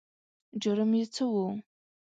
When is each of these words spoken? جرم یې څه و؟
جرم 0.61 0.91
یې 0.97 1.03
څه 1.13 1.23
و؟ 1.31 1.33